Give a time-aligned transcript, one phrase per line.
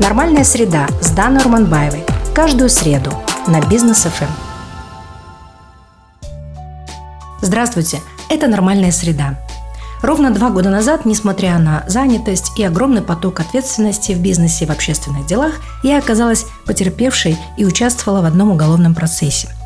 [0.00, 2.04] Нормальная среда с Даной Урманбаевой.
[2.34, 3.12] Каждую среду
[3.46, 4.24] на Бизнес ФМ.
[7.40, 9.38] Здравствуйте, это «Нормальная среда».
[10.02, 14.72] Ровно два года назад, несмотря на занятость и огромный поток ответственности в бизнесе и в
[14.72, 15.52] общественных делах,
[15.84, 19.48] я оказалась потерпевшей и участвовала в одном уголовном процессе–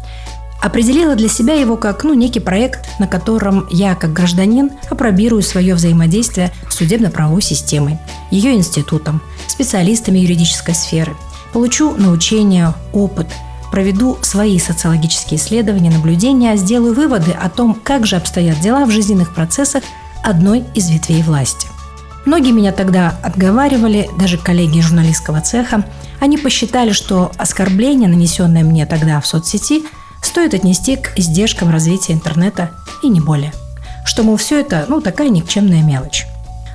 [0.60, 5.74] Определила для себя его как ну, некий проект, на котором я, как гражданин, опробирую свое
[5.74, 7.98] взаимодействие с судебно-правовой системой,
[8.32, 11.16] ее институтом, специалистами юридической сферы.
[11.52, 13.28] Получу научение, опыт,
[13.70, 19.34] проведу свои социологические исследования, наблюдения, сделаю выводы о том, как же обстоят дела в жизненных
[19.34, 19.82] процессах
[20.22, 21.68] одной из ветвей власти.
[22.26, 25.84] Многие меня тогда отговаривали, даже коллеги журналистского цеха.
[26.20, 29.84] Они посчитали, что оскорбление, нанесенное мне тогда в соцсети–
[30.22, 32.70] стоит отнести к издержкам развития интернета
[33.02, 33.52] и не более.
[34.04, 36.26] Что, мол, все это, ну, такая никчемная мелочь.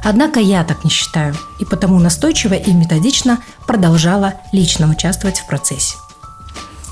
[0.04, 5.96] Однако я так не считаю, и потому настойчиво и методично продолжала лично участвовать в процессе.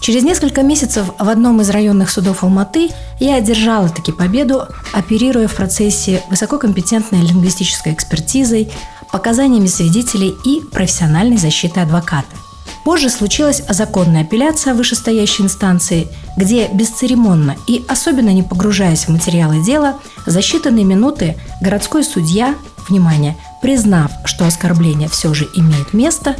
[0.01, 5.53] Через несколько месяцев в одном из районных судов Алматы я одержала таки победу, оперируя в
[5.53, 8.71] процессе высококомпетентной лингвистической экспертизой,
[9.11, 12.25] показаниями свидетелей и профессиональной защитой адвоката–
[12.83, 19.99] Позже случилась законная апелляция вышестоящей инстанции, где бесцеремонно и особенно не погружаясь в материалы дела,
[20.25, 22.55] за считанные минуты городской судья,
[22.89, 26.35] внимание, признав, что оскорбление все же имеет место,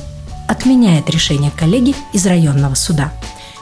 [0.48, 3.12] отменяет решение коллеги из районного суда,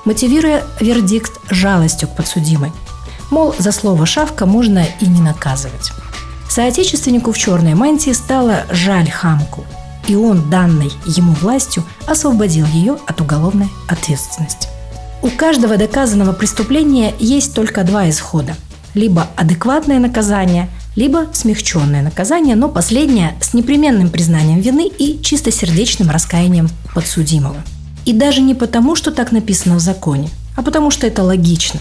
[0.05, 2.71] мотивируя вердикт жалостью к подсудимой.
[3.31, 5.91] Мол, за слово «шавка» можно и не наказывать.
[6.49, 9.65] Соотечественнику в черной мантии стало жаль хамку–
[10.09, 14.67] и он, данной ему властью, освободил ее от уголовной ответственности.
[15.21, 18.55] У каждого доказанного преступления есть только два исхода.
[18.95, 26.69] Либо адекватное наказание, либо смягченное наказание, но последнее с непременным признанием вины и чистосердечным раскаянием
[26.93, 27.57] подсудимого.
[28.05, 31.79] И даже не потому, что так написано в законе, а потому что это логично.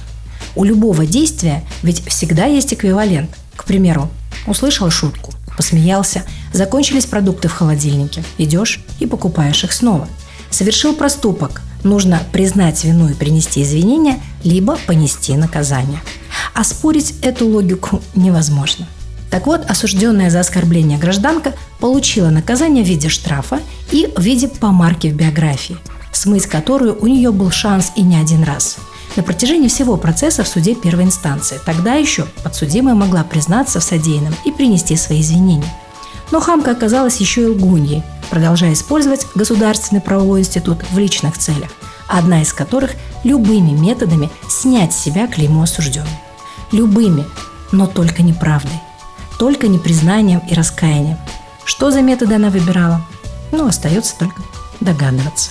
[0.55, 3.31] У любого действия ведь всегда есть эквивалент.
[3.57, 4.09] К примеру,
[4.47, 10.09] услышал шутку, посмеялся, закончились продукты в холодильнике, идешь и покупаешь их снова.
[10.51, 16.01] Совершил проступок, нужно признать вину и принести извинения, либо понести наказание.
[16.55, 18.87] А спорить эту логику невозможно.
[19.31, 25.09] Так вот, осужденная за оскорбление гражданка получила наказание в виде штрафа и в виде помарки
[25.09, 25.77] в биографии,
[26.13, 28.77] смыть которую у нее был шанс и не один раз–
[29.17, 31.61] на протяжении всего процесса в суде первой инстанции.
[31.65, 35.75] Тогда еще подсудимая могла признаться в содеянном и принести свои извинения.
[36.31, 41.71] Но хамка оказалась еще и лгуньей, продолжая использовать Государственный правовой институт в личных целях,
[42.07, 42.93] одна из которых–
[43.25, 46.09] любыми методами снять с себя клеймо осужденного.
[46.71, 47.25] Любыми,
[47.73, 48.79] но только неправдой,
[49.39, 51.19] только непризнанием и раскаянием.
[51.65, 53.03] Что за методы она выбирала?
[53.53, 54.43] Ну, остается только
[54.81, 55.51] догадываться.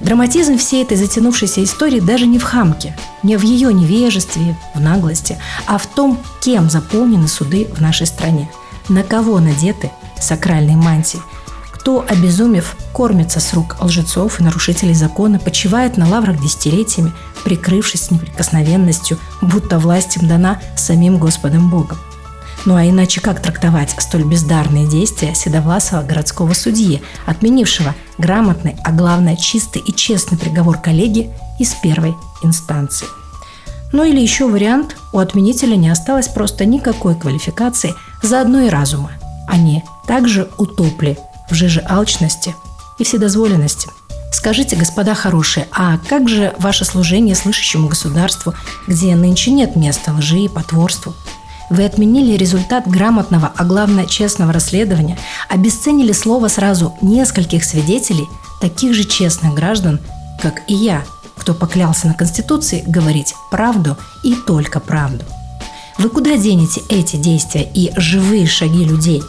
[0.00, 5.38] Драматизм всей этой затянувшейся истории даже не в хамке, не в ее невежестве, в наглости,
[5.66, 8.50] а в том, кем заполнены суды в нашей стране,
[8.88, 11.20] на кого надеты сакральные мантии,
[11.72, 17.12] кто, обезумев, кормится с рук лжецов и нарушителей закона, почивает на лаврах десятилетиями,
[17.44, 21.96] прикрывшись неприкосновенностью, будто власть им дана самим Господом Богом.
[22.64, 29.36] Ну а иначе как трактовать столь бездарные действия седовласого городского судьи, отменившего грамотный, а главное
[29.36, 31.30] чистый и честный приговор коллеги
[31.60, 33.06] из первой инстанции?
[33.92, 39.12] Ну или еще вариант, у отменителя не осталось просто никакой квалификации, заодно и разума.
[39.46, 41.16] Они также утопли
[41.48, 42.54] в жиже алчности
[42.98, 43.88] и вседозволенности.
[44.32, 48.54] Скажите, господа хорошие, а как же ваше служение слышащему государству,
[48.86, 51.14] где нынче нет места лжи и потворству?
[51.68, 55.18] Вы отменили результат грамотного, а главное честного расследования,
[55.48, 58.28] обесценили слово сразу нескольких свидетелей,
[58.60, 59.98] таких же честных граждан,
[60.40, 61.02] как и я,
[61.36, 65.24] кто поклялся на Конституции говорить правду и только правду.
[65.98, 69.22] Вы куда денете эти действия и живые шаги людей?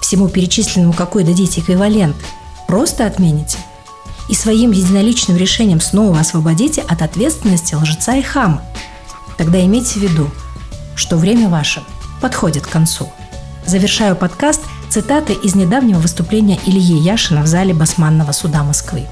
[0.00, 2.16] Всему перечисленному какой дадите эквивалент?
[2.68, 3.58] Просто отмените?
[4.28, 8.62] И своим единоличным решением снова освободите от ответственности лжеца и хама?
[9.36, 10.30] Тогда имейте в виду–
[10.96, 11.82] что время ваше
[12.20, 13.08] подходит к концу.
[13.66, 19.04] Завершаю подкаст цитаты из недавнего выступления Ильи Яшина в зале Басманного суда Москвы.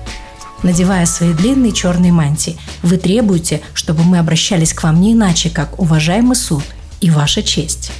[0.62, 5.78] Надевая свои длинные черные мантии, вы требуете, чтобы мы обращались к вам не иначе, как
[5.78, 6.62] уважаемый суд
[7.00, 7.92] и ваша честь.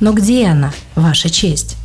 [0.00, 1.76] Но где она, ваша честь?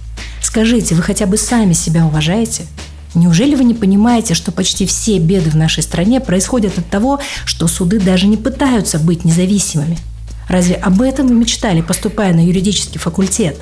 [0.42, 2.66] Скажите, вы хотя бы сами себя уважаете?
[3.14, 7.68] Неужели вы не понимаете, что почти все беды в нашей стране происходят от того, что
[7.68, 9.98] суды даже не пытаются быть независимыми–
[10.48, 13.60] Разве об этом вы мечтали, поступая на юридический факультет?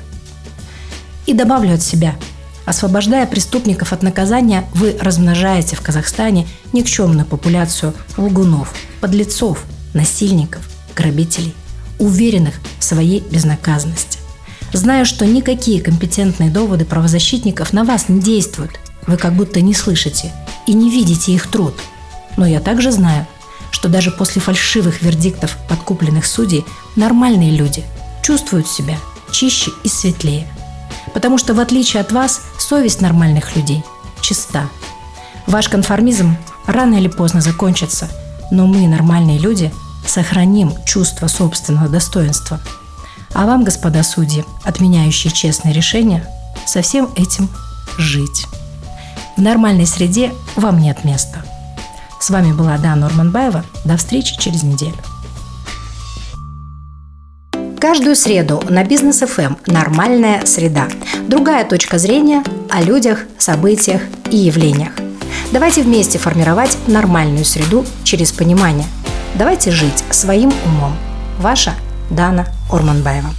[1.26, 2.16] И добавлю от себя.
[2.64, 11.54] Освобождая преступников от наказания, вы размножаете в Казахстане никчемную популяцию лгунов, подлецов, насильников, грабителей,
[11.98, 14.18] уверенных в своей безнаказанности.
[14.72, 18.72] Зная, что никакие компетентные доводы правозащитников на вас не действуют,
[19.06, 20.32] вы как будто не слышите
[20.66, 21.74] и не видите их труд.
[22.36, 23.26] Но я также знаю,
[23.70, 26.64] что даже после фальшивых вердиктов подкупленных судей
[26.96, 27.84] нормальные люди
[28.22, 28.96] чувствуют себя
[29.30, 30.46] чище и светлее.
[31.14, 33.82] Потому что в отличие от вас, совесть нормальных людей
[34.20, 34.68] чиста.
[35.46, 36.36] Ваш конформизм
[36.66, 38.08] рано или поздно закончится,
[38.50, 39.72] но мы, нормальные люди,
[40.06, 42.60] сохраним чувство собственного достоинства.
[43.32, 46.28] А вам, господа судьи, отменяющие честные решения,
[46.66, 47.48] со всем этим
[47.96, 48.46] жить.
[49.36, 51.44] В нормальной среде вам нет места.
[52.20, 53.64] С вами была Дана Урманбаева.
[53.86, 54.94] До встречи через неделю.
[57.80, 60.86] Каждую среду на Бизнес ФМ «Нормальная среда».
[61.28, 64.92] Другая точка зрения о людях, событиях и явлениях.
[65.50, 68.86] Давайте вместе формировать нормальную среду через понимание.
[69.34, 70.94] Давайте жить своим умом.
[71.38, 71.72] Ваша
[72.10, 73.30] Дана Орманбаева.